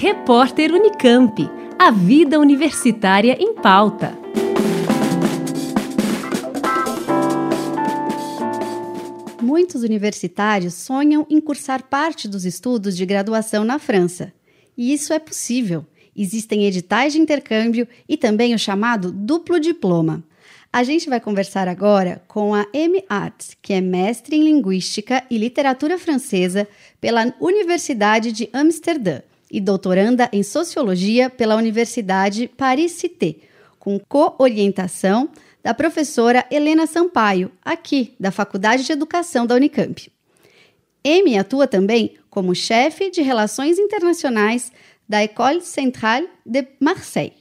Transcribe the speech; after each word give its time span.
Repórter 0.00 0.72
Unicamp. 0.72 1.50
A 1.76 1.90
vida 1.90 2.38
universitária 2.38 3.36
em 3.40 3.52
pauta. 3.52 4.16
Muitos 9.42 9.82
universitários 9.82 10.74
sonham 10.74 11.26
em 11.28 11.40
cursar 11.40 11.82
parte 11.82 12.28
dos 12.28 12.44
estudos 12.44 12.96
de 12.96 13.04
graduação 13.04 13.64
na 13.64 13.80
França. 13.80 14.32
E 14.76 14.92
isso 14.92 15.12
é 15.12 15.18
possível. 15.18 15.84
Existem 16.14 16.64
editais 16.64 17.14
de 17.14 17.18
intercâmbio 17.18 17.88
e 18.08 18.16
também 18.16 18.54
o 18.54 18.58
chamado 18.58 19.10
duplo 19.10 19.58
diploma. 19.58 20.22
A 20.72 20.84
gente 20.84 21.08
vai 21.08 21.18
conversar 21.18 21.66
agora 21.66 22.22
com 22.28 22.54
a 22.54 22.64
Amy 22.72 23.04
Arts, 23.08 23.56
que 23.60 23.72
é 23.72 23.80
mestre 23.80 24.36
em 24.36 24.44
Linguística 24.44 25.24
e 25.28 25.36
Literatura 25.36 25.98
Francesa 25.98 26.68
pela 27.00 27.34
Universidade 27.40 28.30
de 28.30 28.48
Amsterdã 28.52 29.22
e 29.50 29.60
doutoranda 29.60 30.28
em 30.32 30.42
Sociologia 30.42 31.30
pela 31.30 31.56
Universidade 31.56 32.48
Paris-Cité, 32.56 33.36
com 33.78 33.98
co-orientação 33.98 35.30
da 35.62 35.74
professora 35.74 36.44
Helena 36.50 36.86
Sampaio, 36.86 37.50
aqui 37.64 38.14
da 38.18 38.30
Faculdade 38.30 38.84
de 38.84 38.92
Educação 38.92 39.46
da 39.46 39.54
Unicamp. 39.54 40.10
Amy 41.04 41.38
atua 41.38 41.66
também 41.66 42.16
como 42.28 42.54
chefe 42.54 43.10
de 43.10 43.22
Relações 43.22 43.78
Internacionais 43.78 44.70
da 45.08 45.22
École 45.22 45.60
Centrale 45.62 46.28
de 46.44 46.66
Marseille. 46.78 47.32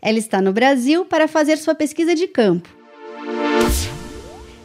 Ela 0.00 0.18
está 0.18 0.40
no 0.40 0.52
Brasil 0.52 1.04
para 1.04 1.26
fazer 1.26 1.56
sua 1.56 1.74
pesquisa 1.74 2.14
de 2.14 2.28
campo. 2.28 2.68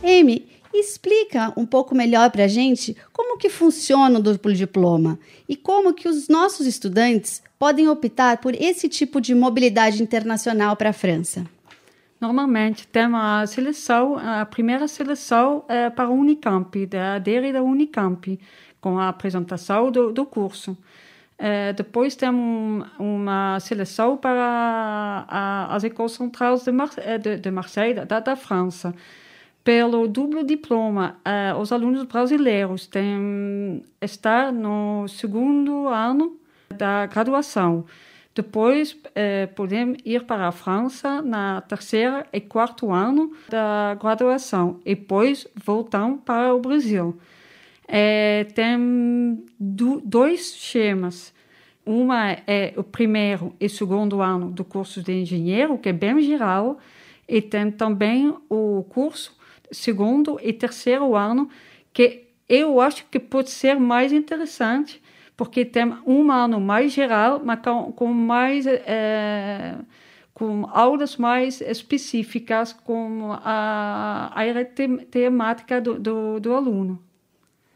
Amy, 0.03 0.47
explica 0.73 1.51
um 1.57 1.65
pouco 1.65 1.95
melhor 1.95 2.29
para 2.31 2.45
a 2.45 2.47
gente 2.47 2.95
como 3.11 3.37
que 3.37 3.49
funciona 3.49 4.19
o 4.19 4.21
duplo 4.21 4.53
diploma 4.53 5.19
e 5.47 5.55
como 5.55 5.93
que 5.93 6.07
os 6.07 6.27
nossos 6.27 6.65
estudantes 6.65 7.41
podem 7.57 7.87
optar 7.87 8.37
por 8.37 8.53
esse 8.55 8.87
tipo 8.87 9.19
de 9.19 9.33
mobilidade 9.35 10.01
internacional 10.01 10.75
para 10.75 10.91
a 10.91 10.93
França. 10.93 11.45
Normalmente 12.19 12.85
tem 12.87 13.03
a 13.13 13.45
seleção, 13.47 14.17
a 14.17 14.45
primeira 14.45 14.87
seleção 14.87 15.63
é 15.69 15.89
para 15.89 16.09
o 16.09 16.13
Unicamp, 16.13 16.85
da 16.85 17.15
ADERE 17.15 17.53
da 17.53 17.63
Unicamp, 17.63 18.37
com 18.81 18.99
a 18.99 19.07
apresentação 19.09 19.89
do, 19.89 20.11
do 20.11 20.25
curso. 20.25 20.77
Uh, 21.39 21.71
depois 21.73 22.17
temos 22.17 22.85
uma 22.99 23.57
seleção 23.61 24.17
para 24.17 25.25
a, 25.29 25.73
as 25.73 25.85
escolas 25.85 26.11
centrais 26.11 26.65
de, 26.65 26.71
Mar 26.73 26.89
eh, 26.97 27.17
de, 27.17 27.37
de 27.37 27.49
Marseille, 27.49 27.93
da, 28.05 28.19
da, 28.19 28.35
França. 28.35 28.93
Pelo 29.69 30.07
duplo 30.07 30.43
diploma, 30.43 31.19
uh, 31.19 31.59
os 31.59 31.71
alunos 31.71 32.03
brasileiros 32.05 32.87
têm 32.87 33.83
estar 34.01 34.51
no 34.51 35.07
segundo 35.07 35.87
ano 35.87 36.39
da 36.75 37.05
graduação. 37.05 37.85
Depois 38.33 38.93
uh, 38.93 39.53
podem 39.53 39.95
ir 40.03 40.23
para 40.23 40.47
a 40.47 40.51
França 40.51 41.21
na 41.21 41.61
terceira 41.61 42.25
e 42.33 42.41
quarto 42.41 42.91
ano 42.91 43.31
da 43.47 43.95
graduação 44.01 44.79
e 44.83 44.95
depois 44.95 45.47
voltam 45.53 46.17
para 46.17 46.51
o 46.55 46.59
Brasil. 46.59 47.15
É, 47.87 48.45
tem 48.55 49.45
do, 49.59 50.01
dois 50.03 50.55
schemas. 50.55 51.31
Uma 51.85 52.31
é 52.47 52.73
o 52.75 52.83
primeiro 52.83 53.53
e 53.59 53.69
segundo 53.69 54.19
ano 54.19 54.49
do 54.49 54.65
curso 54.65 55.03
de 55.03 55.11
engenheiro, 55.11 55.77
que 55.77 55.89
é 55.89 55.93
bem 55.93 56.19
geral, 56.21 56.79
e 57.27 57.39
tem 57.39 57.69
também 57.69 58.35
o 58.49 58.83
curso 58.89 59.37
segundo 59.71 60.39
e 60.41 60.53
terceiro 60.53 61.15
ano, 61.15 61.49
que 61.93 62.27
eu 62.47 62.81
acho 62.81 63.05
que 63.09 63.19
pode 63.19 63.51
ser 63.51 63.79
mais 63.79 64.11
interessante, 64.11 65.01
porque 65.37 65.63
tem 65.63 65.93
um 66.05 66.31
ano 66.31 66.59
mais 66.59 66.91
geral, 66.91 67.41
mas 67.43 67.61
com, 67.61 67.91
com 67.91 68.07
mais 68.07 68.65
é, 68.65 69.75
com 70.33 70.65
aulas 70.71 71.17
mais 71.17 71.61
específicas 71.61 72.73
com 72.73 73.33
a 73.33 74.31
área 74.33 74.65
temática 74.65 75.81
do, 75.81 75.99
do, 75.99 76.39
do 76.39 76.53
aluno. 76.53 76.99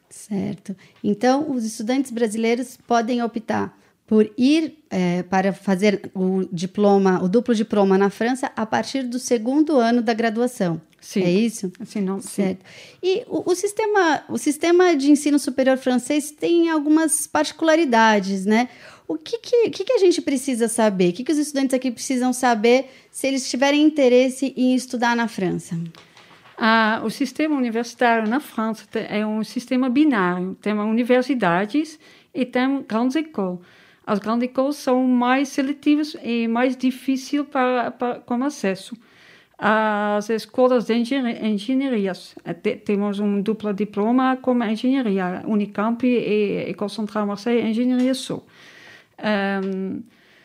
Certo. 0.09 0.75
Então, 1.03 1.51
os 1.51 1.65
estudantes 1.65 2.11
brasileiros 2.11 2.77
podem 2.87 3.21
optar 3.21 3.77
por 4.05 4.31
ir 4.37 4.77
é, 4.89 5.23
para 5.23 5.51
fazer 5.51 6.11
o 6.13 6.45
diploma, 6.51 7.21
o 7.23 7.27
duplo 7.27 7.55
diploma 7.55 7.97
na 7.97 8.09
França 8.09 8.51
a 8.55 8.65
partir 8.65 9.03
do 9.03 9.17
segundo 9.17 9.77
ano 9.77 10.01
da 10.01 10.13
graduação. 10.13 10.79
Sim. 11.03 11.21
É 11.21 11.29
isso? 11.29 11.71
Sim, 11.85 12.01
não. 12.01 12.21
Certo. 12.21 12.63
Sim. 12.65 12.97
E 13.03 13.23
o, 13.27 13.51
o, 13.51 13.55
sistema, 13.55 14.23
o 14.29 14.37
sistema 14.37 14.95
de 14.95 15.11
ensino 15.11 15.37
superior 15.37 15.77
francês 15.77 16.31
tem 16.31 16.69
algumas 16.69 17.27
particularidades, 17.27 18.45
né? 18.45 18.69
O 19.05 19.17
que, 19.17 19.37
que, 19.37 19.69
que, 19.69 19.83
que 19.83 19.91
a 19.91 19.97
gente 19.97 20.21
precisa 20.21 20.69
saber? 20.69 21.09
O 21.09 21.13
que, 21.13 21.25
que 21.25 21.31
os 21.31 21.37
estudantes 21.37 21.73
aqui 21.73 21.91
precisam 21.91 22.31
saber 22.31 22.89
se 23.11 23.27
eles 23.27 23.49
tiverem 23.49 23.83
interesse 23.83 24.53
em 24.55 24.73
estudar 24.73 25.13
na 25.13 25.27
França? 25.27 25.77
Ah, 26.57 27.01
o 27.03 27.09
sistema 27.09 27.53
universitário 27.53 28.29
na 28.29 28.39
França 28.39 28.85
é 28.97 29.25
um 29.25 29.43
sistema 29.43 29.89
binário. 29.89 30.55
Tem 30.61 30.73
universidades 30.73 31.99
e 32.33 32.45
tem 32.45 32.81
grandes 32.87 33.17
escolas. 33.17 33.59
As 34.07 34.19
grandes 34.19 34.47
escolas 34.47 34.77
são 34.77 35.05
mais 35.05 35.49
seletivas 35.49 36.15
e 36.23 36.47
mais 36.47 36.77
difíceis 36.77 37.45
para, 37.45 37.91
para, 37.91 38.19
com 38.21 38.41
acesso. 38.41 38.95
As 39.65 40.29
escolas 40.29 40.87
de 40.87 40.93
engenharia, 40.93 42.11
temos 42.83 43.19
um 43.19 43.41
duplo 43.41 43.73
diploma 43.73 44.35
como 44.41 44.61
engenharia, 44.65 45.41
Unicamp 45.47 46.05
e 46.05 46.69
École 46.69 46.89
Centrale 46.89 47.25
Marseille 47.25 47.69
Engenharia 47.69 48.13
Sul. 48.13 48.43
Um, 49.63 50.03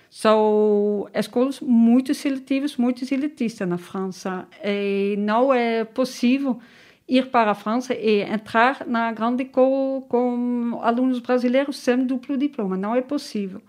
são 0.08 1.08
escolas 1.12 1.58
muito 1.58 2.14
seletivas, 2.14 2.76
muito 2.76 3.02
elitistas 3.12 3.68
na 3.68 3.76
França. 3.76 4.46
E 4.64 5.16
não 5.18 5.52
é 5.52 5.82
possível 5.82 6.60
ir 7.08 7.26
para 7.26 7.50
a 7.50 7.54
França 7.56 7.94
e 7.94 8.20
entrar 8.20 8.86
na 8.86 9.10
grande 9.10 9.42
escola 9.42 10.02
com 10.02 10.78
alunos 10.80 11.18
brasileiros 11.18 11.76
sem 11.76 12.06
duplo 12.06 12.36
diploma. 12.36 12.76
Não 12.76 12.94
é 12.94 13.02
possível. 13.02 13.60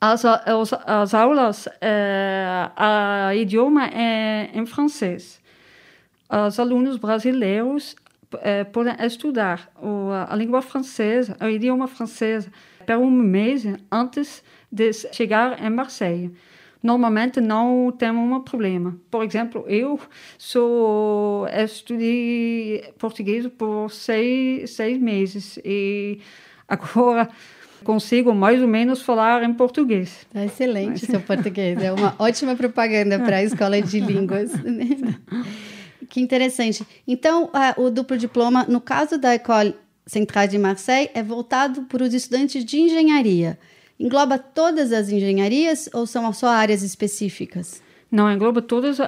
As, 0.00 0.24
as, 0.24 0.72
as 0.86 1.12
aulas, 1.12 1.68
eh, 1.80 2.70
a 2.76 3.34
idioma 3.34 3.86
é 3.86 4.48
em 4.54 4.64
francês. 4.64 5.40
Os 6.30 6.60
alunos 6.60 6.96
brasileiros 6.98 7.96
eh, 8.42 8.62
podem 8.62 8.94
estudar 9.04 9.68
a 10.28 10.36
língua 10.36 10.62
francesa, 10.62 11.36
o 11.40 11.46
idioma 11.46 11.88
francês, 11.88 12.48
por 12.86 12.96
um 12.96 13.10
mês 13.10 13.64
antes 13.90 14.44
de 14.70 14.92
chegar 14.92 15.60
em 15.60 15.70
Marseille. 15.70 16.32
Normalmente 16.80 17.40
não 17.40 17.90
tem 17.90 18.12
um 18.12 18.40
problema. 18.40 18.96
Por 19.10 19.24
exemplo, 19.24 19.64
eu 19.66 19.98
sou 20.38 21.48
estudei 21.48 22.84
português 22.98 23.48
por 23.48 23.90
seis, 23.90 24.70
seis 24.70 24.96
meses 24.96 25.58
e 25.64 26.20
agora 26.68 27.28
consigo 27.84 28.34
mais 28.34 28.60
ou 28.60 28.68
menos 28.68 29.02
falar 29.02 29.42
em 29.42 29.52
português. 29.52 30.26
Tá 30.32 30.44
excelente 30.44 31.00
Mas... 31.02 31.10
seu 31.10 31.20
português. 31.20 31.82
É 31.82 31.92
uma 31.92 32.14
ótima 32.18 32.54
propaganda 32.54 33.18
para 33.18 33.36
a 33.36 33.42
escola 33.44 33.80
de 33.80 34.00
línguas. 34.00 34.50
que 36.08 36.20
interessante. 36.20 36.86
Então, 37.06 37.44
uh, 37.46 37.82
o 37.82 37.90
duplo 37.90 38.16
diploma, 38.16 38.64
no 38.68 38.80
caso 38.80 39.18
da 39.18 39.34
École 39.34 39.74
Centrale 40.06 40.48
de 40.48 40.58
Marseille, 40.58 41.10
é 41.14 41.22
voltado 41.22 41.82
para 41.82 42.02
os 42.02 42.14
estudantes 42.14 42.64
de 42.64 42.80
engenharia. 42.80 43.58
Engloba 43.98 44.38
todas 44.38 44.92
as 44.92 45.08
engenharias 45.08 45.88
ou 45.92 46.06
são 46.06 46.32
só 46.32 46.48
áreas 46.48 46.82
específicas? 46.82 47.82
Não, 48.10 48.30
engloba 48.32 48.62
todas, 48.62 48.98
uh, 48.98 49.04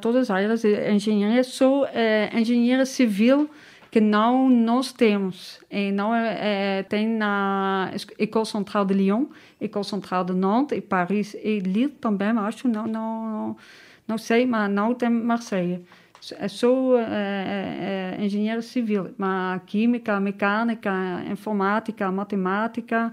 todas 0.00 0.28
as 0.28 0.30
áreas. 0.30 0.64
Engenharia, 0.64 1.42
sou 1.42 1.84
uh, 1.84 2.38
engenheira 2.38 2.84
civil 2.84 3.48
que 3.90 4.00
não 4.00 4.48
nós 4.48 4.92
temos. 4.92 5.60
E 5.70 5.92
não 5.92 6.14
é, 6.14 6.78
é, 6.78 6.82
tem 6.82 7.08
na 7.08 7.90
École 8.18 8.46
Centrale 8.46 8.86
de 8.88 8.94
Lyon, 8.94 9.26
École 9.60 9.84
Centrale 9.84 10.26
de 10.26 10.34
Nantes 10.34 10.76
e 10.76 10.80
Paris 10.80 11.34
e 11.34 11.60
Lille 11.60 11.88
também, 11.88 12.28
acho, 12.28 12.68
não, 12.68 12.86
não, 12.86 13.56
não, 14.06 14.18
sei, 14.18 14.46
mas 14.46 14.70
não 14.70 14.94
tem 14.94 15.10
Marseille. 15.10 15.84
Sou 16.48 16.98
é, 16.98 18.16
é, 18.18 18.24
engenheiro 18.24 18.60
civil, 18.60 19.14
mas 19.16 19.62
química, 19.66 20.18
mecânica, 20.18 20.92
informática, 21.30 22.10
matemática, 22.10 23.12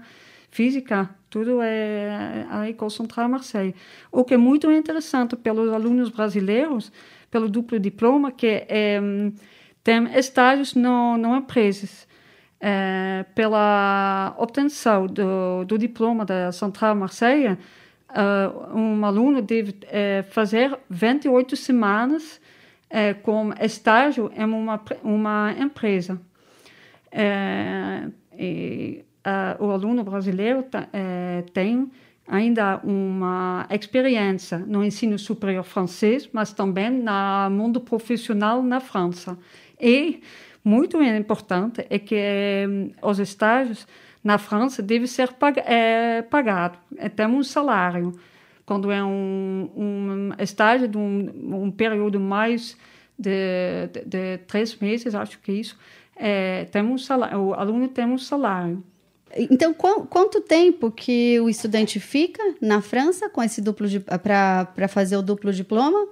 física, 0.50 1.10
tudo 1.30 1.60
é 1.62 2.46
a 2.50 2.68
École 2.68 2.90
Centrale 2.90 3.30
Marseille. 3.30 3.74
O 4.10 4.24
que 4.24 4.34
é 4.34 4.36
muito 4.36 4.70
interessante 4.70 5.36
pelos 5.36 5.72
alunos 5.72 6.08
brasileiros, 6.08 6.90
pelo 7.30 7.48
duplo 7.48 7.78
diploma, 7.78 8.32
que 8.32 8.64
é 8.68 9.00
tem 9.84 10.12
estágios 10.18 10.74
no, 10.74 11.16
empresas. 11.36 12.08
É, 12.58 13.26
pela 13.34 14.34
obtenção 14.38 15.06
do, 15.06 15.64
do, 15.66 15.76
diploma 15.76 16.24
da 16.24 16.50
Central 16.50 16.96
Marseille, 16.96 17.58
uh, 18.08 18.74
um 18.74 19.04
aluno 19.04 19.42
deve 19.42 19.76
é, 19.82 20.24
fazer 20.30 20.78
28 20.88 21.56
semanas 21.56 22.40
é, 22.88 23.12
com 23.12 23.52
estágio 23.60 24.32
em 24.34 24.44
uma, 24.44 24.80
uma 25.02 25.54
empresa. 25.58 26.18
E 28.36 29.04
uh, 29.24 29.64
o 29.64 29.70
aluno 29.70 30.02
brasileiro 30.04 30.60
uh, 30.60 31.50
tem 31.52 31.90
ainda 32.26 32.80
uma 32.82 33.66
experiência 33.70 34.58
no 34.58 34.84
ensino 34.84 35.18
superior 35.18 35.64
francês, 35.64 36.28
mas 36.32 36.52
também 36.52 36.90
no 36.90 37.50
mundo 37.50 37.80
profissional 37.80 38.62
na 38.62 38.80
França. 38.80 39.38
E 39.84 40.22
muito 40.64 41.02
importante 41.02 41.86
é 41.90 41.98
que 41.98 42.14
eh, 42.16 42.66
os 43.02 43.18
estágios 43.18 43.86
na 44.24 44.38
França 44.38 44.82
devem 44.82 45.06
ser 45.06 45.34
pag 45.34 45.60
é, 45.60 46.22
pagados, 46.22 46.78
é, 46.96 47.10
temos 47.10 47.38
um 47.38 47.42
salário. 47.42 48.12
Quando 48.64 48.90
é 48.90 49.04
um, 49.04 49.70
um 49.76 50.30
estágio 50.42 50.88
de 50.88 50.96
um, 50.96 51.64
um 51.64 51.70
período 51.70 52.18
mais 52.18 52.78
de, 53.18 53.88
de, 53.92 54.04
de, 54.06 54.38
três 54.46 54.74
meses, 54.76 55.14
acho 55.14 55.38
que 55.38 55.52
é 55.52 55.54
isso, 55.56 55.76
é, 56.16 56.64
temos 56.72 57.02
um 57.02 57.04
salário, 57.04 57.38
o 57.38 57.52
aluno 57.52 57.86
tem 57.88 58.06
um 58.06 58.16
salário. 58.16 58.82
Então, 59.36 59.74
qu 59.74 60.06
quanto 60.06 60.40
tempo 60.40 60.90
que 60.90 61.38
o 61.40 61.50
estudante 61.50 62.00
fica 62.00 62.42
na 62.58 62.80
França 62.80 63.28
com 63.28 63.42
esse 63.42 63.60
duplo 63.60 63.86
para 64.22 64.88
fazer 64.88 65.18
o 65.18 65.22
duplo 65.22 65.52
diploma? 65.52 66.08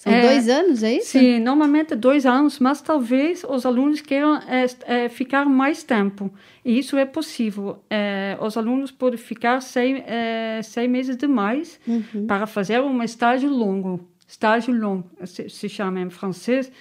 São 0.00 0.10
é, 0.10 0.22
dois 0.22 0.48
anos, 0.48 0.82
é 0.82 0.94
isso? 0.94 1.10
Sim, 1.10 1.40
normalmente 1.40 1.94
dois 1.94 2.24
anos, 2.24 2.58
mas 2.58 2.80
talvez 2.80 3.44
os 3.46 3.66
alunos 3.66 4.00
queiram 4.00 4.34
é, 4.36 4.64
é, 4.86 5.08
ficar 5.10 5.44
mais 5.44 5.82
tempo. 5.82 6.32
E 6.64 6.78
isso 6.78 6.96
é 6.96 7.04
possível. 7.04 7.84
É, 7.90 8.34
os 8.40 8.56
alunos 8.56 8.90
podem 8.90 9.18
ficar 9.18 9.60
seis, 9.60 10.02
é, 10.06 10.62
seis 10.62 10.88
meses 10.88 11.18
demais 11.18 11.78
uhum. 11.86 12.26
para 12.26 12.46
fazer 12.46 12.80
um 12.80 13.02
estágio 13.02 13.50
longo. 13.50 14.00
Estágio 14.26 14.74
longo, 14.74 15.04
se, 15.26 15.50
se 15.50 15.68
chama 15.68 16.00
em 16.00 16.08
francês. 16.08 16.72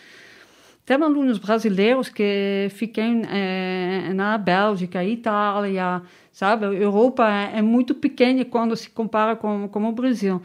Tem 0.86 0.96
alunos 0.96 1.40
brasileiros 1.40 2.08
que 2.08 2.70
ficam 2.70 3.24
é, 3.30 4.14
na 4.14 4.38
Bélgica, 4.38 5.04
Itália, 5.04 6.02
sabe? 6.32 6.68
A 6.68 6.70
Europa 6.70 7.30
é, 7.30 7.62
muito 7.62 7.94
pequena 7.94 8.46
quando 8.46 8.78
se 8.78 8.90
compara 8.90 9.36
com, 9.36 9.68
com 9.68 9.84
o 9.84 9.92
Brasil. 9.92 10.42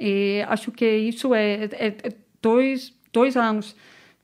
E 0.00 0.42
acho 0.48 0.72
que 0.72 0.86
isso 0.86 1.34
é, 1.34 1.64
é, 1.64 1.86
é 1.88 2.12
dois, 2.40 2.92
dois 3.12 3.36
anos 3.36 3.76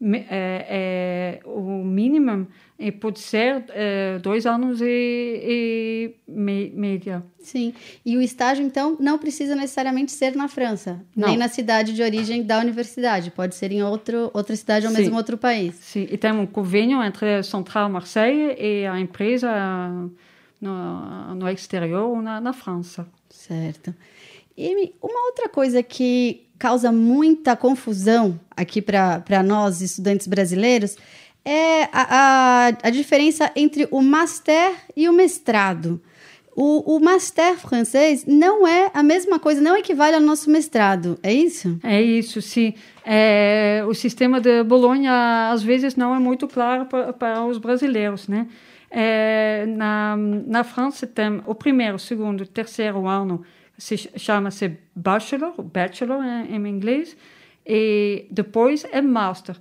é, 0.02 1.40
é, 1.40 1.40
o 1.46 1.82
mínimo 1.82 2.46
pode 3.00 3.19
ser 3.19 3.64
é, 3.70 4.19
dois 4.19 4.44
anos 4.44 4.82
e, 4.82 4.84
e 4.87 6.14
me, 6.28 6.70
média. 6.70 7.23
Sim, 7.40 7.73
e 8.05 8.17
o 8.17 8.20
estágio 8.20 8.64
então 8.64 8.96
não 9.00 9.19
precisa 9.19 9.56
necessariamente 9.56 10.12
ser 10.12 10.37
na 10.37 10.49
França, 10.49 11.00
não. 11.17 11.28
nem 11.28 11.38
na 11.38 11.49
cidade 11.49 11.94
de 11.94 12.02
origem 12.02 12.43
da 12.43 12.58
universidade, 12.58 13.31
pode 13.31 13.55
ser 13.55 13.73
em 13.73 13.82
outro, 13.82 14.31
outra 14.34 14.55
cidade 14.55 14.87
ou 14.87 14.93
Sim. 14.93 14.99
mesmo 14.99 15.17
outro 15.17 15.38
país. 15.38 15.75
Sim, 15.76 16.06
e 16.11 16.19
tem 16.19 16.32
um 16.32 16.46
convênio 16.46 17.02
entre 17.02 17.37
a 17.37 17.43
Central 17.43 17.88
Marseille 17.88 18.55
e 18.58 18.87
a 18.87 19.00
empresa 19.00 19.50
no, 20.61 21.34
no 21.34 21.49
exterior 21.49 22.02
ou 22.02 22.20
na, 22.20 22.40
na 22.40 22.52
França. 22.52 23.06
Certo. 23.31 23.94
E 24.56 24.94
uma 25.02 25.26
outra 25.26 25.48
coisa 25.48 25.82
que 25.82 26.46
causa 26.58 26.90
muita 26.90 27.54
confusão 27.54 28.40
aqui 28.56 28.80
para 28.80 29.42
nós, 29.44 29.82
estudantes 29.82 30.26
brasileiros, 30.26 30.96
é 31.44 31.84
a, 31.84 31.88
a, 31.92 32.66
a, 32.82 32.90
diferença 32.90 33.52
entre 33.54 33.86
o 33.90 34.02
master 34.02 34.72
e 34.96 35.08
o 35.08 35.12
mestrado. 35.12 36.00
O, 36.56 36.96
o 36.96 37.00
master 37.00 37.56
francês 37.58 38.24
não 38.26 38.66
é 38.66 38.90
a 38.94 39.02
mesma 39.02 39.38
coisa, 39.38 39.60
não 39.60 39.76
equivale 39.76 40.16
ao 40.16 40.22
nosso 40.22 40.50
mestrado, 40.50 41.18
é 41.22 41.32
isso? 41.32 41.78
É 41.84 42.00
isso, 42.00 42.40
sim. 42.40 42.72
É, 43.04 43.84
o 43.86 43.92
sistema 43.92 44.40
de 44.40 44.64
Bolonha, 44.64 45.50
às 45.52 45.62
vezes, 45.62 45.94
não 45.94 46.14
é 46.14 46.18
muito 46.18 46.48
claro 46.48 46.86
para, 46.86 47.12
para 47.12 47.44
os 47.44 47.58
brasileiros, 47.58 48.26
né? 48.26 48.48
É, 48.90 49.66
na, 49.68 50.16
na 50.16 50.64
França 50.64 51.06
tem 51.06 51.42
o 51.44 51.54
primeiro, 51.54 51.98
segundo, 51.98 52.46
terceiro 52.46 53.06
ano 53.06 53.44
chama-se 53.78 54.78
bachelor, 54.94 55.62
bachelor 55.62 56.23
em, 56.25 56.67
inglês, 56.67 57.17
e 57.64 58.26
depois 58.31 58.84
é 58.90 59.00
master. 59.02 59.56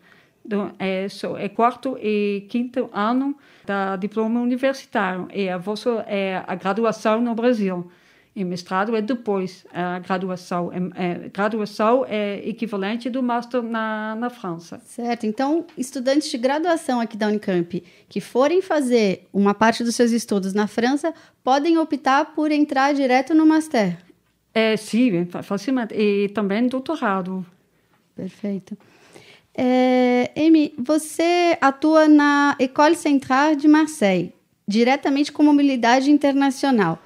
Então, 0.46 0.72
é, 0.78 1.08
é 1.40 1.50
quarto 1.50 1.98
e 2.00 2.46
quinto 2.50 2.90
ano 2.94 3.36
da 3.66 3.96
diploma 3.96 4.40
universitário, 4.40 5.28
e 5.34 5.50
a 5.50 5.58
vossa 5.58 6.06
é 6.08 6.44
a 6.46 6.56
graduação 6.56 7.20
no 7.22 7.34
Brasil. 7.34 7.90
E 8.36 8.44
mestrado 8.44 8.94
é 8.98 9.02
depois 9.02 9.66
a 9.74 9.98
graduação. 10.00 10.70
É, 10.74 11.06
é, 11.06 11.30
graduação 11.30 12.06
é 12.06 12.42
equivalente 12.46 13.10
do 13.10 13.24
master 13.24 13.64
na, 13.64 14.14
na 14.16 14.30
França. 14.30 14.78
Certo. 14.86 15.26
Então, 15.26 15.66
estudantes 15.78 16.30
de 16.30 16.38
graduação 16.38 17.00
aqui 17.00 17.16
da 17.16 17.28
Unicamp 17.28 17.82
que 18.10 18.20
forem 18.20 18.62
fazer 18.62 19.26
uma 19.32 19.54
parte 19.54 19.86
dos 19.86 19.96
seus 19.96 20.12
estudos 20.12 20.54
na 20.54 20.68
França 20.68 21.14
podem 21.46 21.78
optar 21.78 22.34
por 22.36 22.52
entrar 22.52 22.94
direto 22.94 23.34
no 23.34 23.46
master. 23.46 24.05
É, 24.56 24.78
sim, 24.78 25.28
facilmente. 25.44 25.94
E 25.94 26.30
também 26.30 26.66
doutorado. 26.70 27.46
Perfeito. 28.16 28.78
É, 29.54 30.32
Amy, 30.38 30.74
você 30.78 31.58
atua 31.60 32.08
na 32.08 32.56
École 32.58 32.96
Centrale 32.96 33.58
de 33.58 33.68
Marseille, 33.68 34.34
diretamente 34.66 35.32
com 35.32 35.44
mobilidade 35.44 36.10
internacional. 36.10 36.98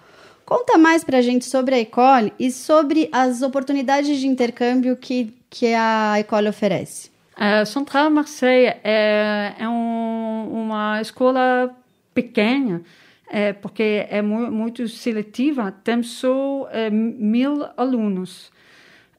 Conta 0.46 0.78
mais 0.78 1.04
para 1.04 1.18
a 1.18 1.22
gente 1.22 1.46
sobre 1.46 1.76
a 1.76 1.80
École 1.80 2.34
e 2.40 2.52
sobre 2.52 3.10
as 3.12 3.42
oportunidades 3.42 4.20
de 4.20 4.28
intercâmbio 4.28 4.96
que, 4.96 5.34
que 5.50 5.74
a 5.74 6.20
École 6.20 6.50
oferece. 6.50 7.10
A 7.36 7.66
Centrale 7.66 8.14
Marseille 8.14 8.76
é, 8.84 9.54
é 9.58 9.68
um, 9.68 10.50
uma 10.52 11.02
escola 11.02 11.76
pequena, 12.14 12.82
é, 13.30 13.54
porque 13.54 14.08
é 14.10 14.22
mu 14.22 14.52
muito 14.52 14.88
seletiva, 14.88 15.72
temos 15.84 16.10
só 16.12 16.68
é, 16.72 16.90
mil 16.90 17.66
alunos, 17.78 18.52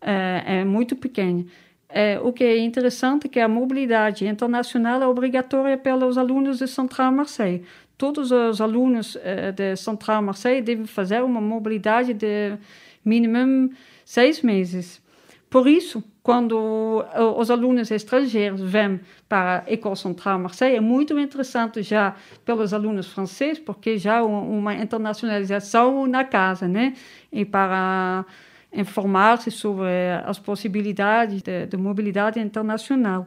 é, 0.00 0.60
é 0.60 0.64
muito 0.64 0.96
pequeno. 0.96 1.46
É, 1.88 2.20
o 2.20 2.32
que 2.32 2.44
é 2.44 2.58
interessante 2.58 3.26
é 3.26 3.30
que 3.30 3.40
a 3.40 3.48
mobilidade 3.48 4.26
internacional 4.26 5.02
é 5.02 5.06
obrigatória 5.06 5.76
pelos 5.76 6.18
alunos 6.18 6.58
de 6.58 6.66
Central 6.66 7.12
Marseille. 7.12 7.64
Todos 7.98 8.30
os 8.30 8.60
alunos 8.60 9.16
é, 9.22 9.52
de 9.52 9.76
Central 9.76 10.22
Marseille 10.22 10.62
devem 10.62 10.86
fazer 10.86 11.22
uma 11.22 11.40
mobilidade 11.40 12.14
de 12.14 12.56
mínimo 13.04 13.70
seis 14.04 14.42
meses. 14.42 15.02
Por 15.50 15.66
isso, 15.66 16.02
quando 16.22 17.04
os 17.36 17.50
alunos 17.50 17.90
estrangeiros 17.90 18.60
vêm 18.60 19.00
para 19.28 19.64
a 19.66 19.72
École 19.72 19.96
Centrale 19.96 20.40
Marseille, 20.40 20.76
é 20.76 20.80
muito 20.80 21.18
interessante 21.18 21.82
já 21.82 22.14
pelos 22.44 22.72
alunos 22.72 23.08
franceses, 23.12 23.58
porque 23.58 23.98
já 23.98 24.18
há 24.18 24.24
uma 24.24 24.76
internacionalização 24.76 26.06
na 26.06 26.22
casa, 26.22 26.68
né? 26.68 26.94
E 27.32 27.44
para 27.44 28.24
informar-se 28.72 29.50
sobre 29.50 29.88
as 30.24 30.38
possibilidades 30.38 31.42
de, 31.42 31.66
de 31.66 31.76
mobilidade 31.76 32.38
internacional. 32.38 33.26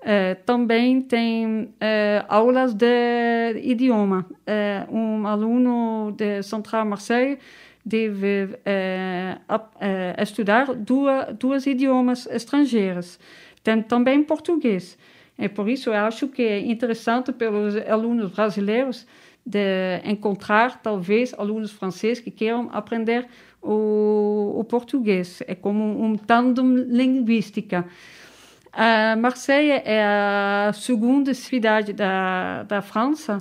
Uh, 0.00 0.34
também 0.46 1.02
tem 1.02 1.64
uh, 1.64 2.24
aulas 2.26 2.72
de 2.72 3.60
idioma. 3.62 4.24
Uh, 4.30 4.96
um 4.96 5.26
aluno 5.26 6.14
de 6.16 6.42
Central 6.42 6.86
Marseille 6.86 7.38
deve 7.84 8.58
eh, 8.64 9.38
eh, 9.80 10.22
estudar 10.22 10.74
duas, 10.74 11.34
duas 11.36 11.66
idiomas 11.66 12.26
estrangeiros. 12.26 13.18
Também 13.88 14.22
português. 14.22 14.98
E 15.38 15.48
por 15.48 15.68
isso 15.68 15.90
eu 15.90 15.94
acho 15.94 16.28
que 16.28 16.42
é 16.42 16.60
interessante 16.60 17.32
para 17.32 17.50
os 17.50 17.76
alunos 17.76 18.32
brasileiros 18.32 19.06
de 19.44 20.00
encontrar 20.04 20.80
talvez 20.82 21.34
alunos 21.36 21.72
franceses 21.72 22.20
que 22.20 22.30
queiram 22.30 22.68
aprender 22.72 23.26
o, 23.62 24.54
o 24.56 24.64
português. 24.64 25.42
É 25.46 25.54
como 25.54 26.02
um 26.02 26.16
tandem 26.16 26.84
linguística. 26.84 27.86
Marseille 29.18 29.82
é 29.84 30.04
a 30.04 30.72
segunda 30.72 31.34
cidade 31.34 31.92
da, 31.92 32.62
da 32.62 32.80
França, 32.80 33.38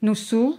no 0.00 0.14
sul, 0.14 0.58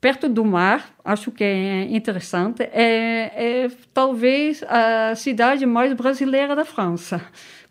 perto 0.00 0.28
do 0.28 0.44
mar, 0.44 0.94
acho 1.04 1.30
que 1.30 1.44
é 1.44 1.82
interessante, 1.84 2.62
é, 2.62 3.64
é, 3.64 3.68
talvez 3.92 4.62
a 4.62 5.14
cidade 5.14 5.66
mais 5.66 5.92
brasileira 5.92 6.56
da 6.56 6.64
França. 6.64 7.20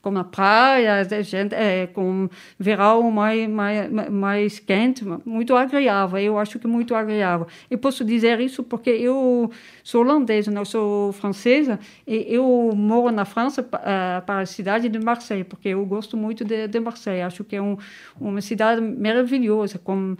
Com 0.01 0.17
a 0.17 0.23
praia, 0.23 1.03
gente, 1.23 1.53
é, 1.53 1.87
com 1.87 2.29
verão 2.57 3.11
mais, 3.11 3.49
mais, 3.49 4.09
mais 4.09 4.57
quente, 4.57 5.03
muito 5.25 5.53
agradável. 5.53 6.17
Eu 6.17 6.39
acho 6.39 6.57
que 6.57 6.65
muito 6.67 6.95
agradável. 6.95 7.47
E 7.69 7.75
posso 7.75 8.05
dizer 8.05 8.39
isso 8.39 8.63
porque 8.63 8.91
eu 8.91 9.51
sou 9.83 10.01
holandesa, 10.01 10.49
não 10.51 10.63
sou 10.63 11.11
francesa, 11.11 11.77
e 12.07 12.25
eu 12.29 12.71
moro 12.73 13.11
na 13.11 13.25
França 13.25 13.61
uh, 13.61 14.25
para 14.25 14.39
a 14.39 14.45
cidade 14.45 14.87
de 14.87 14.99
Marseille, 14.99 15.43
porque 15.43 15.67
eu 15.67 15.85
gosto 15.85 16.15
muito 16.15 16.45
de, 16.45 16.65
de 16.69 16.79
Marseille. 16.79 17.21
Acho 17.21 17.43
que 17.43 17.57
é 17.57 17.61
um, 17.61 17.77
uma 18.17 18.39
cidade 18.39 18.79
maravilhosa, 18.79 19.77
com 19.79 20.15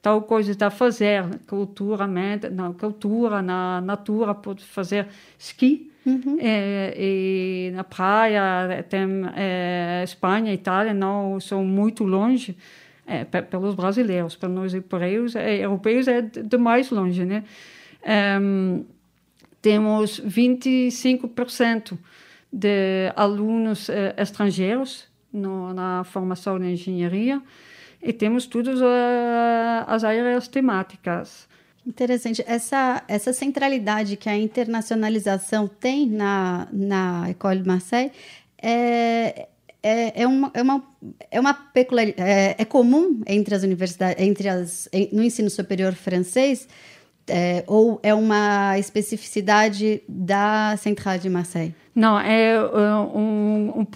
tal 0.00 0.22
coisa 0.22 0.50
está 0.50 0.68
a 0.68 0.70
fazer 0.70 1.24
culturalmente, 1.46 2.48
na 2.48 2.72
cultura, 2.72 3.42
na 3.42 3.80
natura, 3.80 4.34
pode 4.34 4.64
fazer 4.64 5.08
esqui. 5.38 5.90
Uhum. 6.04 6.38
E, 6.40 7.68
e, 7.68 7.70
na 7.72 7.82
praia 7.82 8.84
tem 8.88 9.08
é, 9.34 10.02
Espanha, 10.04 10.52
Itália, 10.52 10.94
não 10.94 11.40
são 11.40 11.64
muito 11.64 12.04
longe. 12.04 12.56
é, 13.06 13.24
pelos 13.24 13.74
brasileiros, 13.74 14.34
para 14.34 14.48
nós 14.48 14.74
europeus, 14.74 15.36
é, 15.36 15.64
europeus 15.64 16.08
é 16.08 16.22
de 16.22 16.58
mais 16.58 16.90
longe, 16.90 17.24
né? 17.24 17.44
Um, 18.40 18.84
temos 19.62 20.20
25% 20.20 21.96
de 22.52 23.12
alunos 23.14 23.88
estrangeiros 24.16 25.08
no, 25.32 25.72
na 25.74 26.04
formação 26.04 26.58
de 26.58 26.66
engenharia 26.66 27.42
e 28.02 28.12
temos 28.12 28.46
todas 28.46 28.80
uh, 28.80 29.84
as 29.86 30.04
áreas 30.04 30.48
temáticas. 30.48 31.48
Interessante. 31.86 32.42
Essa, 32.46 33.02
essa 33.06 33.32
centralidade 33.32 34.16
que 34.16 34.28
a 34.28 34.36
internacionalização 34.36 35.68
tem 35.68 36.08
na, 36.08 36.66
na 36.72 37.28
École 37.28 37.62
de 37.62 37.68
Marseille 37.68 38.10
é, 38.60 39.46
é, 39.82 40.22
é, 40.22 40.26
uma, 40.26 40.50
é 40.52 40.62
uma, 40.62 40.84
é 41.30 41.40
uma 41.40 41.54
peculiaridade. 41.54 42.28
É, 42.28 42.56
é, 42.58 42.64
comum 42.64 43.22
entre 43.24 43.54
as 43.54 43.62
universidades, 43.62 44.20
entre 44.20 44.48
as, 44.48 44.88
no 45.12 45.22
ensino 45.22 45.48
superior 45.48 45.94
francês, 45.94 46.66
é, 47.28 47.62
ou 47.68 48.00
é 48.02 48.12
uma 48.12 48.76
especificidade 48.78 50.02
da 50.08 50.76
Central 50.76 51.18
de 51.18 51.30
Marseille? 51.30 51.74
Não, 51.94 52.18
é, 52.18 52.54
é 52.54 52.60
um, 52.60 53.80
um 53.80 53.86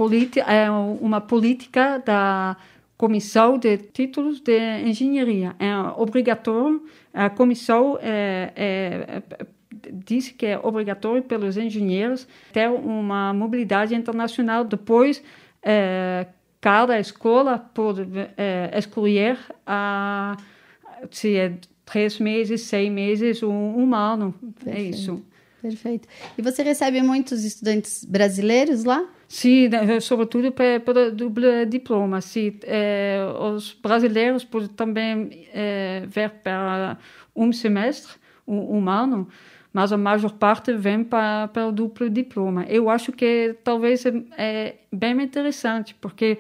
é 0.47 0.71
uma 0.71 1.21
política 1.21 1.99
da 1.99 2.57
Comissão 3.00 3.57
de 3.57 3.78
Títulos 3.78 4.40
de 4.40 4.59
Engenharia. 4.85 5.57
É 5.59 5.75
obrigatório, 5.97 6.85
a 7.14 7.30
comissão 7.30 7.99
é, 7.99 8.52
é, 8.54 9.23
diz 9.90 10.28
que 10.28 10.45
é 10.45 10.59
obrigatório 10.59 11.23
pelos 11.23 11.57
engenheiros 11.57 12.28
ter 12.52 12.69
uma 12.69 13.33
mobilidade 13.33 13.95
internacional. 13.95 14.66
Depois, 14.66 15.25
é, 15.62 16.26
cada 16.61 17.00
escola 17.00 17.59
pode 17.59 18.07
é, 18.37 18.71
escolher 18.76 19.38
a, 19.66 20.37
se 21.11 21.38
é 21.38 21.54
três 21.87 22.21
meses, 22.21 22.61
seis 22.61 22.92
meses, 22.92 23.42
um, 23.42 23.49
um 23.50 23.95
ano. 23.95 24.35
Perfeito. 24.62 24.78
É 24.78 24.83
isso. 24.83 25.25
Perfeito. 25.60 26.08
E 26.38 26.42
você 26.42 26.62
recebe 26.62 27.02
muitos 27.02 27.44
estudantes 27.44 28.04
brasileiros 28.04 28.84
lá? 28.84 29.06
Sim, 29.28 29.68
né, 29.68 30.00
sobretudo 30.00 30.50
para 30.52 31.10
duplo 31.10 31.66
diploma. 31.68 32.20
Sim, 32.20 32.58
é, 32.64 33.18
os 33.54 33.72
brasileiros 33.74 34.44
podem 34.44 34.68
também 34.68 35.48
é, 35.52 36.04
vir 36.06 36.30
para 36.30 36.98
um 37.36 37.52
semestre, 37.52 38.14
um, 38.46 38.78
um 38.78 38.88
ano, 38.88 39.28
mas 39.72 39.92
a 39.92 39.96
maior 39.96 40.32
parte 40.32 40.72
vem 40.72 41.04
para, 41.04 41.48
para 41.48 41.68
o 41.68 41.72
duplo 41.72 42.08
diploma. 42.08 42.64
Eu 42.64 42.88
acho 42.88 43.12
que 43.12 43.54
talvez 43.62 44.04
é, 44.06 44.12
é 44.36 44.74
bem 44.90 45.20
interessante, 45.22 45.94
porque 46.00 46.38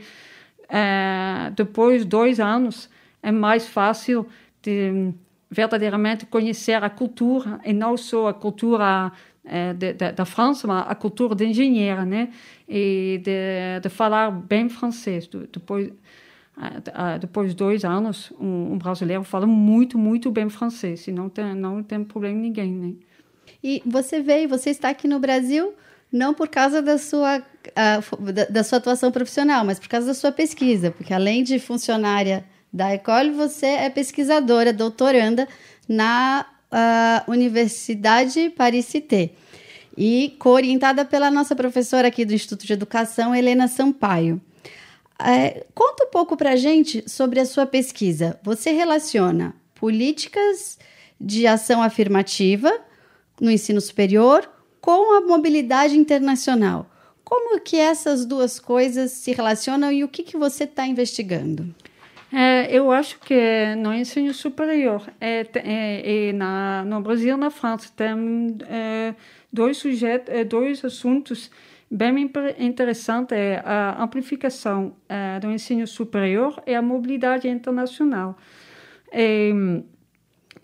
depois 1.56 2.02
de 2.02 2.08
dois 2.08 2.38
anos 2.38 2.88
é 3.22 3.32
mais 3.32 3.66
fácil 3.68 4.26
de 4.62 5.12
verdadeiramente 5.50 6.26
conhecer 6.26 6.82
a 6.82 6.88
cultura, 6.88 7.60
e 7.64 7.72
não 7.72 7.96
só 7.96 8.28
a 8.28 8.34
cultura 8.34 9.12
eh, 9.44 9.72
de, 9.74 9.92
de, 9.94 10.12
da 10.12 10.24
França, 10.24 10.66
mas 10.68 10.86
a 10.88 10.94
cultura 10.94 11.34
de 11.34 11.44
engenheiro, 11.44 12.04
né? 12.04 12.30
E 12.68 13.20
de, 13.24 13.80
de 13.82 13.88
falar 13.88 14.30
bem 14.30 14.68
francês. 14.68 15.28
Depois, 15.52 15.90
eh, 16.56 17.18
depois 17.18 17.50
de 17.50 17.56
dois 17.56 17.84
anos, 17.84 18.32
um, 18.38 18.74
um, 18.74 18.78
brasileiro 18.78 19.24
fala 19.24 19.46
muito, 19.46 19.98
muito 19.98 20.30
bem 20.30 20.48
francês, 20.48 21.08
e 21.08 21.12
não 21.12 21.28
tem, 21.28 21.54
não 21.54 21.82
tem 21.82 22.04
problema 22.04 22.38
ninguém, 22.38 22.72
né? 22.72 22.92
E 23.62 23.82
você 23.84 24.20
veio, 24.20 24.48
você 24.48 24.70
está 24.70 24.90
aqui 24.90 25.08
no 25.08 25.18
Brasil 25.18 25.74
não 26.12 26.34
por 26.34 26.48
causa 26.48 26.82
da 26.82 26.98
sua, 26.98 27.38
uh, 27.38 28.32
da, 28.32 28.44
da, 28.46 28.64
sua 28.64 28.78
atuação 28.78 29.12
profissional, 29.12 29.64
mas 29.64 29.78
por 29.78 29.88
causa 29.88 30.08
da 30.08 30.14
sua 30.14 30.32
pesquisa, 30.32 30.90
porque 30.90 31.14
além 31.14 31.44
de 31.44 31.58
funcionária 31.58 32.44
da 32.72 32.94
Ecole, 32.94 33.30
você 33.30 33.66
é 33.66 33.90
pesquisadora, 33.90 34.72
doutoranda 34.72 35.48
na 35.88 36.46
uh, 36.70 37.30
Universidade 37.30 38.50
Paris-Cité 38.50 39.30
e 39.96 40.36
co-orientada 40.38 41.04
pela 41.04 41.30
nossa 41.30 41.54
professora 41.56 42.08
aqui 42.08 42.24
do 42.24 42.32
Instituto 42.32 42.66
de 42.66 42.72
Educação, 42.72 43.34
Helena 43.34 43.68
Sampaio. 43.68 44.40
É, 45.18 45.66
conta 45.74 46.04
um 46.04 46.10
pouco 46.10 46.36
para 46.36 46.52
a 46.52 46.56
gente 46.56 47.04
sobre 47.08 47.40
a 47.40 47.44
sua 47.44 47.66
pesquisa. 47.66 48.38
Você 48.42 48.70
relaciona 48.70 49.54
políticas 49.74 50.78
de 51.20 51.46
ação 51.46 51.82
afirmativa 51.82 52.72
no 53.40 53.50
ensino 53.50 53.80
superior 53.80 54.48
com 54.80 55.16
a 55.16 55.20
mobilidade 55.20 55.98
internacional. 55.98 56.88
Como 57.22 57.60
que 57.60 57.76
essas 57.76 58.24
duas 58.24 58.58
coisas 58.58 59.12
se 59.12 59.32
relacionam 59.32 59.92
e 59.92 60.02
o 60.02 60.08
que, 60.08 60.22
que 60.22 60.38
você 60.38 60.64
está 60.64 60.86
investigando? 60.86 61.74
É, 62.32 62.72
eu 62.72 62.92
acho 62.92 63.18
que 63.18 63.74
no 63.76 63.92
ensino 63.92 64.32
superior 64.32 65.02
é, 65.20 65.44
é, 65.54 66.28
é 66.28 66.32
na, 66.32 66.84
no 66.84 67.00
Brasil 67.00 67.34
e 67.34 67.36
na 67.36 67.50
França 67.50 67.90
tem 67.94 68.56
é, 68.68 69.14
dois 69.52 69.78
sujeitos, 69.78 70.32
é, 70.32 70.44
dois 70.44 70.84
assuntos 70.84 71.50
bem 71.90 72.30
interessantes: 72.58 73.36
é 73.36 73.60
a 73.64 74.00
amplificação 74.00 74.94
é, 75.08 75.40
do 75.40 75.50
ensino 75.50 75.86
superior 75.88 76.62
e 76.66 76.74
a 76.74 76.80
mobilidade 76.80 77.48
internacional. 77.48 78.38
E, 79.12 79.82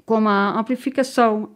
com 0.04 0.28
a 0.28 0.60
amplificação 0.60 1.50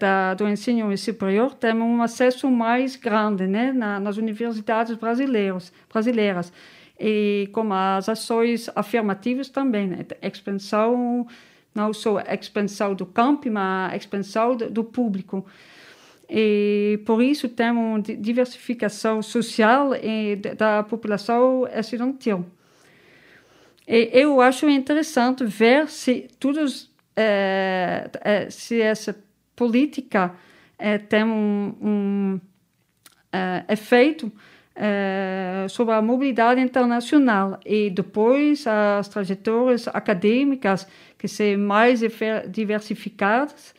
da, 0.00 0.34
do 0.34 0.48
ensino 0.48 0.98
superior, 0.98 1.54
temos 1.54 1.86
um 1.86 2.02
acesso 2.02 2.50
mais 2.50 2.96
grande 2.96 3.46
né, 3.46 3.72
na, 3.72 4.00
nas 4.00 4.16
universidades 4.16 4.96
brasileiras. 4.96 5.72
brasileiras 5.92 6.52
e 6.98 7.48
com 7.52 7.72
as 7.72 8.08
ações 8.08 8.70
afirmativas 8.74 9.48
também, 9.48 9.88
né? 9.88 10.06
expansão, 10.22 11.26
não 11.74 11.92
só 11.92 12.20
expansão 12.20 12.94
do 12.94 13.04
campo, 13.04 13.50
mas 13.50 13.96
expansão 13.96 14.56
do, 14.56 14.84
público. 14.84 15.44
E 16.28 17.00
por 17.04 17.22
isso 17.22 17.48
temos 17.48 18.02
diversificação 18.18 19.22
social 19.22 19.90
da 20.56 20.82
população 20.82 21.66
estudantil. 21.66 22.46
E 23.86 24.08
eu 24.12 24.40
acho 24.40 24.68
interessante 24.68 25.44
ver 25.44 25.88
se 25.88 26.28
todos, 26.38 26.90
é, 27.14 28.08
se 28.50 28.80
essa 28.80 29.14
política 29.54 30.34
é, 30.78 30.96
tem 30.96 31.24
um, 31.24 31.74
um 31.82 32.40
efeito 33.68 34.32
é, 34.76 35.66
sobre 35.68 35.94
a 35.94 36.02
mobilidade 36.02 36.60
internacional 36.60 37.60
e 37.64 37.90
depois 37.90 38.66
as 38.66 39.08
trajetórias 39.08 39.86
acadêmicas 39.88 40.86
que 41.16 41.28
são 41.28 41.56
mais 41.58 42.00
diversificadas 42.48 43.74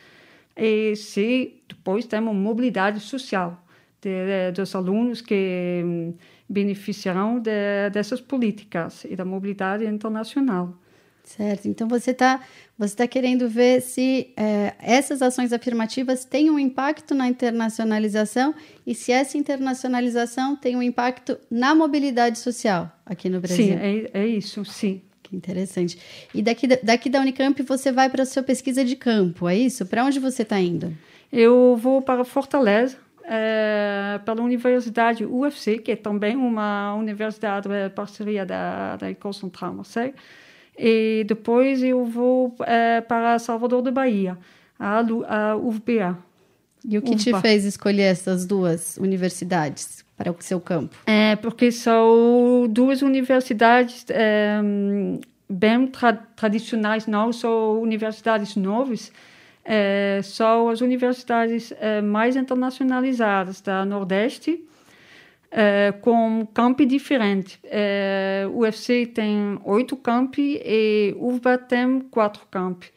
e 0.55 0.95
se 0.95 1.61
depois 1.67 2.05
temos 2.05 2.33
mobilidade 2.33 2.99
social 3.01 3.61
de, 4.01 4.51
dos 4.51 4.73
alunos 4.73 5.21
que 5.21 5.81
hum, 5.83 6.13
beneficiarão 6.47 7.39
de, 7.39 7.89
dessas 7.91 8.21
políticas 8.21 9.03
e 9.05 9.15
da 9.15 9.25
mobilidade 9.25 9.85
internacional. 9.85 10.77
Certo. 11.25 11.67
Então 11.67 11.87
você 11.87 12.11
está 12.11 12.39
você 12.77 12.95
tá 12.95 13.07
querendo 13.07 13.49
ver 13.49 13.81
se 13.81 14.33
é, 14.37 14.73
essas 14.79 15.21
ações 15.21 15.51
afirmativas 15.51 16.23
têm 16.23 16.51
um 16.51 16.59
impacto 16.59 17.15
na 17.15 17.27
internacionalização 17.27 18.53
e 18.85 18.93
se 18.93 19.11
essa 19.11 19.37
internacionalização 19.37 20.55
tem 20.55 20.75
um 20.75 20.83
impacto 20.83 21.37
na 21.49 21.73
mobilidade 21.73 22.37
social 22.37 22.91
aqui 23.05 23.29
no 23.29 23.39
Brasil. 23.39 23.65
Sim, 23.65 23.73
é, 23.73 24.11
é 24.13 24.27
isso, 24.27 24.63
sim. 24.65 25.01
Que 25.23 25.35
interessante. 25.35 25.97
E 26.33 26.41
daqui, 26.43 26.67
daqui 26.67 27.09
da 27.09 27.19
Unicamp 27.19 27.59
você 27.63 27.91
vai 27.91 28.09
para 28.09 28.23
a 28.23 28.25
sua 28.25 28.43
pesquisa 28.43 28.85
de 28.85 28.95
campo, 28.95 29.49
é 29.49 29.57
isso? 29.57 29.85
Para 29.85 30.05
onde 30.05 30.19
você 30.19 30.43
está 30.43 30.59
indo? 30.59 30.95
Eu 31.31 31.75
vou 31.75 32.01
para 32.01 32.23
Fortaleza, 32.23 32.97
é, 33.23 34.19
pela 34.23 34.43
Universidade 34.43 35.25
UFC, 35.25 35.79
que 35.79 35.93
é 35.93 35.95
também 35.95 36.35
uma 36.35 36.93
universidade 36.93 37.67
é, 37.71 37.89
parceria 37.89 38.45
da, 38.45 38.97
da 38.97 39.09
Ecole 39.09 39.33
Central 39.33 39.73
Marseille 39.73 40.13
e 40.77 41.23
depois 41.27 41.81
eu 41.81 42.05
vou 42.05 42.55
é, 42.61 43.01
para 43.01 43.39
Salvador 43.39 43.81
da 43.81 43.91
Bahia, 43.91 44.37
a, 44.79 44.99
a 44.99 45.55
UFBA. 45.55 46.17
E 46.87 46.97
o 46.97 47.01
que 47.01 47.15
te 47.15 47.33
fez 47.41 47.65
escolher 47.65 48.03
essas 48.03 48.45
duas 48.45 48.97
universidades 48.97 50.05
para 50.15 50.31
o 50.31 50.35
seu 50.39 50.59
campo? 50.59 50.95
É 51.07 51.35
porque 51.35 51.71
são 51.71 52.67
duas 52.69 53.01
universidades 53.01 54.05
é, 54.09 54.59
bem 55.49 55.87
tra 55.87 56.13
tradicionais, 56.13 57.07
não 57.07 57.33
são 57.33 57.81
universidades 57.81 58.55
novas, 58.55 59.11
é, 59.63 60.21
são 60.23 60.69
as 60.69 60.81
universidades 60.81 61.73
é, 61.79 62.01
mais 62.01 62.35
internacionalizadas 62.35 63.61
da 63.61 63.83
Nordeste 63.83 64.63
uh, 65.55 65.99
com 66.01 66.45
campi 66.53 66.85
diferentes. 66.85 67.57
Uh, 67.63 68.49
o 68.49 68.59
UFC 68.59 69.05
tem 69.05 69.57
oito 69.63 69.95
campi 69.95 70.61
e 70.63 71.15
UVA 71.17 71.57
tem 71.57 72.01
quatro 72.11 72.45
campi. 72.51 72.91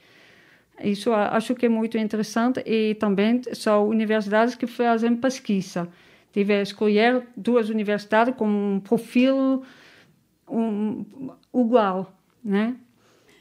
Isso 0.83 1.12
acho 1.12 1.55
que 1.55 1.67
é 1.67 1.69
muito 1.69 1.99
interessante 1.99 2.62
e 2.65 2.95
também 2.97 3.41
são 3.53 3.88
universidades 3.88 4.55
que 4.55 4.67
fazem 4.67 5.17
pesquisa. 5.17 5.88
Tive 6.33 6.61
escolher 6.62 7.27
duas 7.37 7.69
universidades 7.69 8.35
com 8.37 8.47
um 8.47 8.81
perfil 8.81 9.65
um, 10.49 11.05
igual, 11.53 12.12
né? 12.45 12.77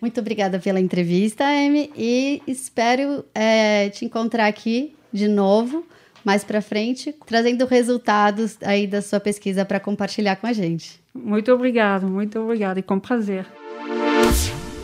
Muito 0.01 0.19
obrigada 0.19 0.59
pela 0.59 0.79
entrevista, 0.79 1.43
Amy, 1.43 1.91
e 1.95 2.41
espero 2.47 3.25
é, 3.33 3.89
te 3.89 4.05
encontrar 4.05 4.47
aqui 4.47 4.95
de 5.11 5.27
novo 5.27 5.85
mais 6.27 6.43
para 6.43 6.61
frente, 6.61 7.15
trazendo 7.25 7.65
resultados 7.65 8.57
aí 8.61 8.85
da 8.85 9.01
sua 9.01 9.17
pesquisa 9.17 9.63
para 9.63 9.79
compartilhar 9.79 10.35
com 10.35 10.45
a 10.45 10.51
gente. 10.51 10.99
Muito 11.13 11.53
obrigado, 11.53 12.05
muito 12.05 12.37
obrigada 12.37 12.81
e 12.81 12.83
com 12.83 12.99
prazer. 12.99 13.45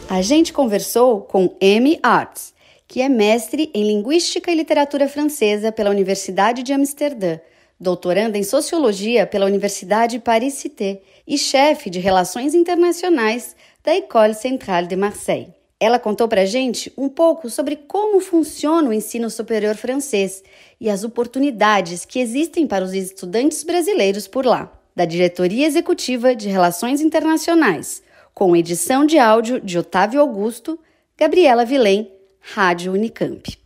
A 0.10 0.22
gente 0.22 0.54
conversou 0.54 1.20
com 1.20 1.54
Amy 1.62 2.00
Arts, 2.02 2.54
que 2.88 3.02
é 3.02 3.10
mestre 3.10 3.70
em 3.74 3.86
Linguística 3.86 4.50
e 4.50 4.56
Literatura 4.56 5.10
Francesa 5.10 5.70
pela 5.70 5.90
Universidade 5.90 6.64
de 6.64 6.72
Amsterdã, 6.72 7.40
doutoranda 7.78 8.38
em 8.38 8.44
Sociologia 8.44 9.28
pela 9.28 9.46
Universidade 9.46 10.20
Paris-Cité 10.20 11.02
e 11.28 11.38
chefe 11.38 11.90
de 11.90 12.00
Relações 12.00 12.56
Internacionais 12.56 13.54
da 13.84 13.94
École 13.94 14.34
Centrale 14.34 14.88
de 14.88 14.96
Marseille. 14.96 15.63
Ela 15.80 16.00
contou 16.00 16.28
para 16.28 16.42
a 16.42 16.46
gente 16.46 16.92
um 16.98 17.10
pouco 17.10 17.50
sobre 17.50 17.76
como 17.76 18.20
funciona 18.20 18.90
o 18.90 18.94
ensino 18.94 19.30
superior 19.30 19.76
francês 19.76 20.44
e 20.80 20.90
as 20.90 21.04
oportunidades 21.04 22.06
que 22.06 22.20
existem 22.20 22.66
para 22.66 22.86
os 22.86 22.94
estudantes 22.94 23.64
brasileiros 23.64 24.28
por 24.28 24.46
lá. 24.46 24.72
Da 24.96 25.06
Diretoria 25.06 25.66
Executiva 25.66 26.36
de 26.36 26.48
Relações 26.48 27.02
Internacionais, 27.02 28.04
com 28.34 28.56
edição 28.56 29.06
de 29.06 29.18
áudio 29.18 29.60
de 29.60 29.78
Otávio 29.78 30.22
Augusto, 30.22 30.80
Gabriela 31.18 31.66
Vilém, 31.66 32.12
Rádio 32.40 32.94
Unicamp. 32.94 33.58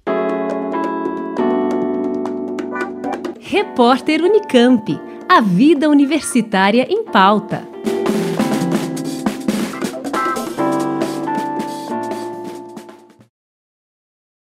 Repórter 3.50 4.22
Unicamp. 4.24 5.00
A 5.30 5.40
vida 5.40 5.90
universitária 5.90 6.86
em 6.90 7.06
pauta. 7.06 7.66